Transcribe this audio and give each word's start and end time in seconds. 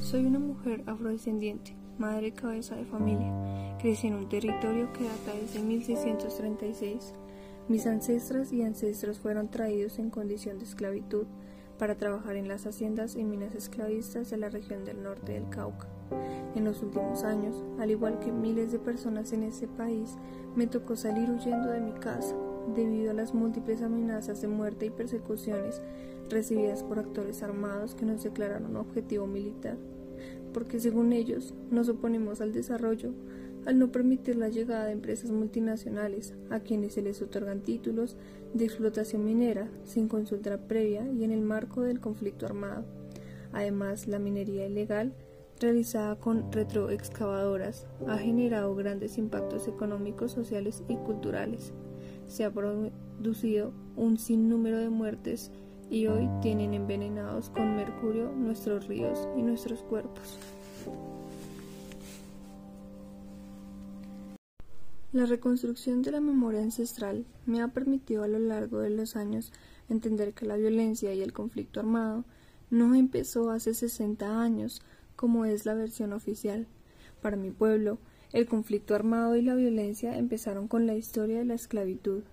Soy 0.00 0.26
una 0.26 0.38
mujer 0.38 0.84
afrodescendiente, 0.86 1.74
madre 1.98 2.32
cabeza 2.32 2.76
de 2.76 2.84
familia. 2.84 3.32
Crecí 3.80 4.06
en 4.06 4.14
un 4.14 4.28
territorio 4.28 4.92
que 4.92 5.04
data 5.04 5.32
desde 5.40 5.60
1636. 5.60 7.14
Mis 7.68 7.86
ancestras 7.86 8.52
y 8.52 8.62
ancestros 8.62 9.18
fueron 9.18 9.50
traídos 9.50 9.98
en 9.98 10.10
condición 10.10 10.58
de 10.58 10.66
esclavitud 10.66 11.26
para 11.78 11.96
trabajar 11.96 12.36
en 12.36 12.46
las 12.46 12.66
haciendas 12.66 13.16
y 13.16 13.24
minas 13.24 13.54
esclavistas 13.54 14.30
de 14.30 14.36
la 14.36 14.50
región 14.50 14.84
del 14.84 15.02
norte 15.02 15.32
del 15.32 15.48
Cauca. 15.48 15.88
En 16.54 16.64
los 16.64 16.82
últimos 16.82 17.24
años, 17.24 17.64
al 17.80 17.90
igual 17.90 18.20
que 18.20 18.30
miles 18.30 18.70
de 18.70 18.78
personas 18.78 19.32
en 19.32 19.42
ese 19.42 19.66
país, 19.66 20.16
me 20.54 20.66
tocó 20.66 20.94
salir 20.94 21.28
huyendo 21.30 21.70
de 21.70 21.80
mi 21.80 21.92
casa 21.92 22.36
debido 22.74 23.10
a 23.10 23.14
las 23.14 23.34
múltiples 23.34 23.82
amenazas 23.82 24.40
de 24.40 24.48
muerte 24.48 24.86
y 24.86 24.90
persecuciones 24.90 25.80
recibidas 26.30 26.82
por 26.82 26.98
actores 26.98 27.42
armados 27.42 27.94
que 27.94 28.06
nos 28.06 28.22
declararon 28.22 28.76
objetivo 28.76 29.26
militar, 29.26 29.76
porque 30.52 30.80
según 30.80 31.12
ellos 31.12 31.54
nos 31.70 31.88
oponemos 31.88 32.40
al 32.40 32.52
desarrollo 32.52 33.12
al 33.66 33.78
no 33.78 33.90
permitir 33.90 34.36
la 34.36 34.48
llegada 34.48 34.86
de 34.86 34.92
empresas 34.92 35.30
multinacionales 35.30 36.34
a 36.50 36.60
quienes 36.60 36.94
se 36.94 37.02
les 37.02 37.22
otorgan 37.22 37.60
títulos 37.60 38.16
de 38.52 38.64
explotación 38.64 39.24
minera 39.24 39.68
sin 39.84 40.08
consulta 40.08 40.58
previa 40.58 41.08
y 41.10 41.24
en 41.24 41.30
el 41.30 41.40
marco 41.40 41.82
del 41.82 42.00
conflicto 42.00 42.46
armado. 42.46 42.84
Además, 43.52 44.06
la 44.06 44.18
minería 44.18 44.66
ilegal 44.66 45.14
realizada 45.60 46.16
con 46.16 46.50
retroexcavadoras 46.52 47.86
ha 48.06 48.18
generado 48.18 48.74
grandes 48.74 49.18
impactos 49.18 49.68
económicos, 49.68 50.32
sociales 50.32 50.82
y 50.88 50.96
culturales. 50.96 51.72
Se 52.26 52.44
ha 52.44 52.52
producido 52.52 53.72
un 53.96 54.18
sinnúmero 54.18 54.78
de 54.78 54.90
muertes 54.90 55.50
y 55.90 56.06
hoy 56.06 56.28
tienen 56.42 56.74
envenenados 56.74 57.50
con 57.50 57.76
mercurio 57.76 58.32
nuestros 58.32 58.86
ríos 58.86 59.28
y 59.36 59.42
nuestros 59.42 59.82
cuerpos. 59.82 60.38
La 65.12 65.26
reconstrucción 65.26 66.02
de 66.02 66.10
la 66.10 66.20
memoria 66.20 66.60
ancestral 66.60 67.24
me 67.46 67.62
ha 67.62 67.68
permitido 67.68 68.24
a 68.24 68.28
lo 68.28 68.40
largo 68.40 68.80
de 68.80 68.90
los 68.90 69.14
años 69.14 69.52
entender 69.88 70.34
que 70.34 70.44
la 70.44 70.56
violencia 70.56 71.14
y 71.14 71.22
el 71.22 71.32
conflicto 71.32 71.78
armado 71.78 72.24
no 72.70 72.96
empezó 72.96 73.50
hace 73.50 73.74
60 73.74 74.40
años, 74.40 74.82
como 75.14 75.44
es 75.44 75.66
la 75.66 75.74
versión 75.74 76.12
oficial. 76.12 76.66
Para 77.22 77.36
mi 77.36 77.52
pueblo, 77.52 77.98
el 78.34 78.48
conflicto 78.48 78.96
armado 78.96 79.36
y 79.36 79.42
la 79.42 79.54
violencia 79.54 80.18
empezaron 80.18 80.66
con 80.66 80.88
la 80.88 80.96
historia 80.96 81.38
de 81.38 81.44
la 81.44 81.54
esclavitud, 81.54 82.24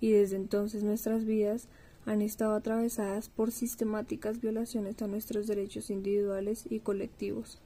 y 0.00 0.12
desde 0.12 0.36
entonces 0.36 0.84
nuestras 0.84 1.24
vidas 1.24 1.66
han 2.06 2.22
estado 2.22 2.54
atravesadas 2.54 3.28
por 3.28 3.50
sistemáticas 3.50 4.40
violaciones 4.40 5.02
a 5.02 5.08
nuestros 5.08 5.48
derechos 5.48 5.90
individuales 5.90 6.64
y 6.70 6.78
colectivos. 6.78 7.60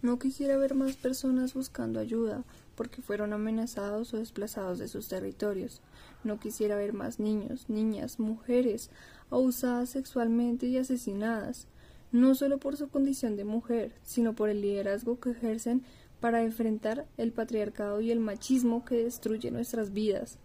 No 0.00 0.18
quisiera 0.18 0.56
ver 0.56 0.74
más 0.74 0.96
personas 0.96 1.52
buscando 1.52 2.00
ayuda 2.00 2.42
porque 2.74 3.02
fueron 3.02 3.34
amenazados 3.34 4.14
o 4.14 4.18
desplazados 4.18 4.78
de 4.78 4.88
sus 4.88 5.08
territorios. 5.08 5.82
No 6.24 6.40
quisiera 6.40 6.76
ver 6.76 6.94
más 6.94 7.20
niños, 7.20 7.68
niñas, 7.68 8.18
mujeres 8.18 8.88
abusadas 9.30 9.90
sexualmente 9.90 10.66
y 10.66 10.78
asesinadas, 10.78 11.68
no 12.12 12.34
solo 12.34 12.58
por 12.58 12.78
su 12.78 12.88
condición 12.88 13.36
de 13.36 13.44
mujer, 13.44 13.92
sino 14.04 14.34
por 14.34 14.48
el 14.48 14.62
liderazgo 14.62 15.20
que 15.20 15.30
ejercen 15.30 15.82
para 16.20 16.42
enfrentar 16.42 17.06
el 17.16 17.32
patriarcado 17.32 18.00
y 18.00 18.10
el 18.10 18.20
machismo 18.20 18.84
que 18.84 18.96
destruye 18.96 19.50
nuestras 19.50 19.92
vidas. 19.92 20.38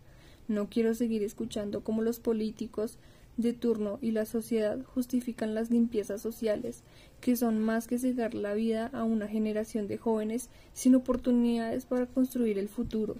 No 0.47 0.69
quiero 0.69 0.93
seguir 0.93 1.23
escuchando 1.23 1.83
cómo 1.83 2.01
los 2.01 2.19
políticos 2.19 2.97
de 3.37 3.53
turno 3.53 3.97
y 4.01 4.11
la 4.11 4.25
sociedad 4.25 4.83
justifican 4.83 5.55
las 5.55 5.69
limpiezas 5.69 6.21
sociales, 6.21 6.83
que 7.21 7.35
son 7.35 7.59
más 7.59 7.87
que 7.87 7.97
cegar 7.97 8.33
la 8.33 8.53
vida 8.53 8.87
a 8.93 9.03
una 9.03 9.27
generación 9.27 9.87
de 9.87 9.97
jóvenes 9.97 10.49
sin 10.73 10.95
oportunidades 10.95 11.85
para 11.85 12.05
construir 12.05 12.57
el 12.57 12.67
futuro. 12.67 13.17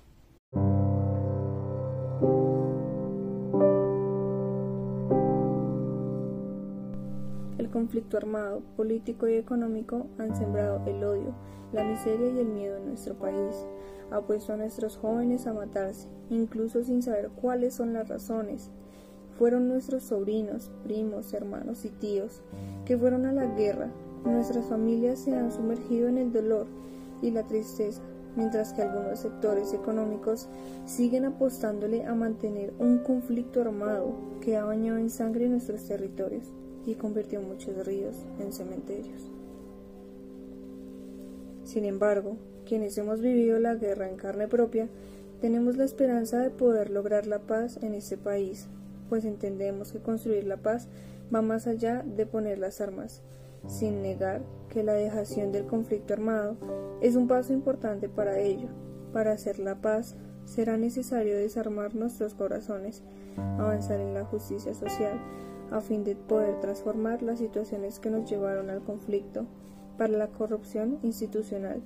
Conflicto 7.81 8.17
armado, 8.17 8.61
político 8.77 9.27
y 9.27 9.33
económico 9.33 10.05
han 10.19 10.35
sembrado 10.35 10.85
el 10.85 11.03
odio, 11.03 11.33
la 11.73 11.83
miseria 11.83 12.29
y 12.29 12.37
el 12.37 12.45
miedo 12.45 12.77
en 12.77 12.89
nuestro 12.89 13.15
país. 13.15 13.65
Ha 14.11 14.21
puesto 14.21 14.53
a 14.53 14.57
nuestros 14.57 14.97
jóvenes 14.97 15.47
a 15.47 15.53
matarse, 15.53 16.07
incluso 16.29 16.83
sin 16.83 17.01
saber 17.01 17.29
cuáles 17.29 17.73
son 17.73 17.93
las 17.93 18.07
razones 18.07 18.69
fueron 19.39 19.67
nuestros 19.67 20.03
sobrinos, 20.03 20.69
primos, 20.83 21.33
hermanos 21.33 21.83
y 21.85 21.89
tíos 21.89 22.43
que 22.85 22.95
fueron 22.95 23.25
a 23.25 23.31
la 23.31 23.47
guerra. 23.47 23.89
Nuestras 24.23 24.67
familias 24.67 25.17
se 25.17 25.35
han 25.35 25.51
sumergido 25.51 26.07
en 26.07 26.19
el 26.19 26.31
dolor 26.31 26.67
y 27.23 27.31
la 27.31 27.47
tristeza, 27.47 28.03
mientras 28.35 28.73
que 28.73 28.83
algunos 28.83 29.17
sectores 29.17 29.73
económicos 29.73 30.49
siguen 30.85 31.25
apostándole 31.25 32.05
a 32.05 32.13
mantener 32.13 32.75
un 32.77 32.99
conflicto 32.99 33.61
armado 33.61 34.13
que 34.41 34.57
ha 34.57 34.65
bañado 34.65 34.99
en 34.99 35.09
sangre 35.09 35.49
nuestros 35.49 35.83
territorios 35.85 36.53
y 36.85 36.95
convirtió 36.95 37.41
muchos 37.41 37.85
ríos 37.85 38.15
en 38.39 38.53
cementerios. 38.53 39.31
Sin 41.63 41.85
embargo, 41.85 42.37
quienes 42.65 42.97
hemos 42.97 43.21
vivido 43.21 43.59
la 43.59 43.75
guerra 43.75 44.09
en 44.09 44.17
carne 44.17 44.47
propia, 44.47 44.89
tenemos 45.39 45.77
la 45.77 45.85
esperanza 45.85 46.39
de 46.39 46.49
poder 46.49 46.89
lograr 46.89 47.27
la 47.27 47.39
paz 47.39 47.77
en 47.81 47.93
este 47.93 48.17
país 48.17 48.67
pues 49.11 49.25
entendemos 49.25 49.91
que 49.91 49.99
construir 49.99 50.45
la 50.45 50.55
paz 50.55 50.87
va 51.35 51.41
más 51.41 51.67
allá 51.67 52.01
de 52.01 52.25
poner 52.25 52.59
las 52.59 52.79
armas, 52.79 53.21
sin 53.67 54.01
negar 54.01 54.41
que 54.69 54.83
la 54.83 54.93
dejación 54.93 55.51
del 55.51 55.65
conflicto 55.65 56.13
armado 56.13 56.55
es 57.01 57.17
un 57.17 57.27
paso 57.27 57.51
importante 57.51 58.07
para 58.07 58.39
ello. 58.39 58.69
Para 59.11 59.33
hacer 59.33 59.59
la 59.59 59.81
paz 59.81 60.15
será 60.45 60.77
necesario 60.77 61.35
desarmar 61.35 61.93
nuestros 61.93 62.35
corazones, 62.35 63.03
avanzar 63.59 63.99
en 63.99 64.13
la 64.13 64.23
justicia 64.23 64.73
social, 64.73 65.19
a 65.71 65.81
fin 65.81 66.03
de 66.03 66.15
poder 66.15 66.59
transformar 66.59 67.23
las 67.23 67.39
situaciones 67.39 67.99
que 67.99 68.09
nos 68.09 68.29
llevaron 68.29 68.69
al 68.69 68.83
conflicto 68.83 69.45
para 69.97 70.13
la 70.13 70.27
corrupción 70.27 70.99
institucional, 71.01 71.81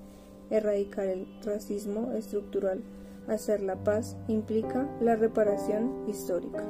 erradicar 0.49 1.07
el 1.07 1.27
racismo 1.43 2.11
estructural. 2.13 2.81
Hacer 3.27 3.61
la 3.61 3.75
paz 3.75 4.15
implica 4.27 4.87
la 5.01 5.15
reparación 5.15 6.03
histórica 6.07 6.63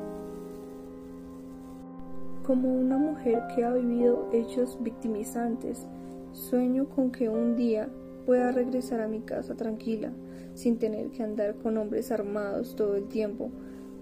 como 2.45 2.71
una 2.71 2.97
mujer 2.97 3.41
que 3.55 3.63
ha 3.63 3.73
vivido 3.73 4.29
hechos 4.31 4.77
victimizantes. 4.81 5.87
Sueño 6.31 6.87
con 6.89 7.11
que 7.11 7.29
un 7.29 7.55
día 7.55 7.89
pueda 8.25 8.51
regresar 8.51 9.01
a 9.01 9.07
mi 9.07 9.21
casa 9.21 9.55
tranquila, 9.55 10.11
sin 10.53 10.77
tener 10.77 11.09
que 11.09 11.23
andar 11.23 11.55
con 11.55 11.77
hombres 11.77 12.11
armados 12.11 12.75
todo 12.75 12.95
el 12.95 13.07
tiempo. 13.07 13.49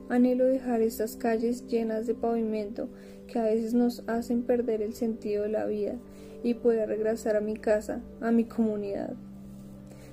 Anhelo 0.09 0.46
dejar 0.46 0.81
estas 0.81 1.16
calles 1.16 1.68
llenas 1.68 2.08
de 2.08 2.14
pavimento 2.14 2.90
que 3.28 3.40
a 3.40 3.44
veces 3.44 3.74
nos 3.74 4.03
hacen 4.08 4.44
perder 4.44 4.81
el 4.81 4.94
sentido 4.94 5.44
de 5.44 5.50
la 5.50 5.66
vida 5.66 5.96
y 6.44 6.56
poder 6.56 6.90
regresar 6.90 7.36
a 7.36 7.41
mi 7.41 7.56
casa, 7.56 8.02
a 8.22 8.31
mi 8.31 8.44
comunidad. 8.44 9.13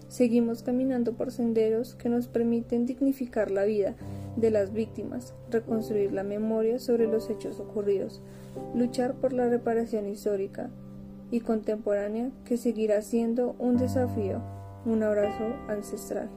Seguimos 0.08 0.62
caminando 0.62 1.12
por 1.12 1.30
senderos 1.30 1.94
que 1.94 2.08
nos 2.08 2.26
permiten 2.26 2.86
dignificar 2.86 3.50
la 3.50 3.64
vida 3.64 3.94
de 4.36 4.50
las 4.50 4.72
víctimas, 4.72 5.34
reconstruir 5.50 6.12
la 6.12 6.24
memoria 6.24 6.78
sobre 6.78 7.06
los 7.06 7.30
hechos 7.30 7.60
ocurridos, 7.60 8.20
luchar 8.74 9.14
por 9.14 9.32
la 9.32 9.48
reparación 9.48 10.08
histórica 10.08 10.70
y 11.30 11.40
contemporánea 11.40 12.30
que 12.44 12.56
seguirá 12.56 13.02
siendo 13.02 13.54
un 13.58 13.76
desafío. 13.76 14.42
Un 14.84 15.02
abrazo 15.02 15.44
ancestral. 15.68 16.28